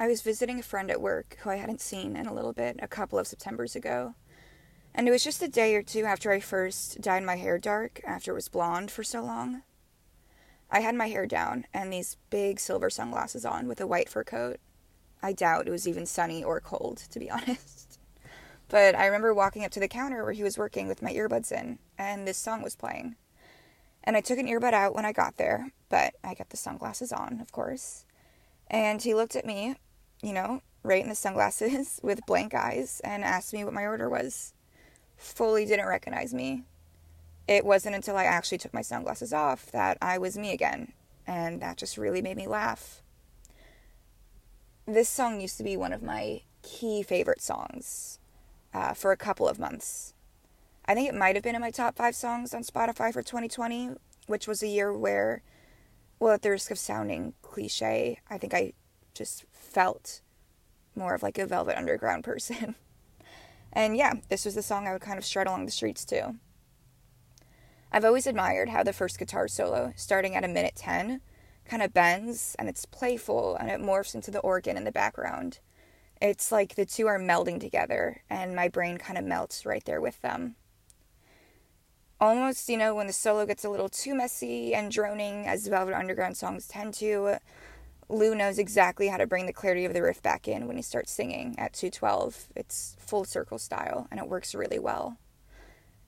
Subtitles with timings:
[0.00, 2.80] I was visiting a friend at work who I hadn't seen in a little bit
[2.80, 4.14] a couple of Septembers ago.
[4.94, 8.00] And it was just a day or two after I first dyed my hair dark
[8.06, 9.60] after it was blonde for so long.
[10.70, 14.24] I had my hair down and these big silver sunglasses on with a white fur
[14.24, 14.56] coat.
[15.22, 17.98] I doubt it was even sunny or cold, to be honest.
[18.68, 21.52] But I remember walking up to the counter where he was working with my earbuds
[21.52, 23.16] in, and this song was playing.
[24.02, 27.12] And I took an earbud out when I got there, but I got the sunglasses
[27.12, 28.06] on, of course.
[28.68, 29.76] And he looked at me,
[30.22, 34.08] you know, right in the sunglasses with blank eyes and asked me what my order
[34.08, 34.54] was.
[35.16, 36.64] Fully didn't recognize me.
[37.46, 40.92] It wasn't until I actually took my sunglasses off that I was me again,
[41.26, 43.02] and that just really made me laugh.
[44.86, 48.18] This song used to be one of my key favorite songs
[48.72, 50.14] uh, for a couple of months.
[50.86, 53.90] I think it might have been in my top five songs on Spotify for 2020,
[54.26, 55.42] which was a year where,
[56.18, 58.72] well, at the risk of sounding cliche, I think I
[59.14, 60.20] just felt
[60.94, 62.74] more of like a Velvet Underground person.
[63.72, 66.34] and yeah, this was the song I would kind of strut along the streets to.
[67.92, 71.20] I've always admired how the first guitar solo, starting at a minute 10,
[71.64, 75.58] kind of bends and it's playful and it morphs into the organ in the background.
[76.20, 80.00] It's like the two are melding together and my brain kind of melts right there
[80.00, 80.56] with them
[82.20, 85.94] almost, you know, when the solo gets a little too messy and droning, as Velvet
[85.94, 87.38] Underground songs tend to,
[88.10, 90.82] Lou knows exactly how to bring the clarity of the riff back in when he
[90.82, 92.48] starts singing at 212.
[92.56, 95.16] It's full circle style, and it works really well.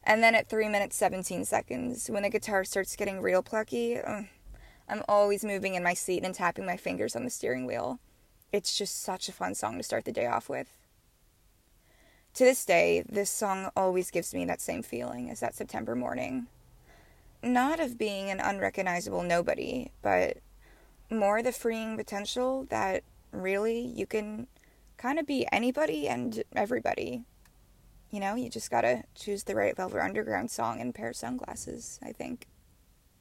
[0.03, 5.05] And then at 3 minutes 17 seconds, when the guitar starts getting real plucky, I'm
[5.09, 8.01] always moving in my seat and tapping my fingers on the steering wheel.
[8.53, 10.69] It's just such a fun song to start the day off with.
[12.35, 16.49] To this day, this song always gives me that same feeling as that September morning.
[17.45, 20.39] Not of being an unrecognizable nobody, but
[21.11, 24.47] more the freeing potential that really you can
[24.97, 27.25] kind of be anybody and everybody.
[28.11, 31.99] You know, you just gotta choose the right Velvet Underground song and pair of sunglasses,
[32.03, 32.47] I think.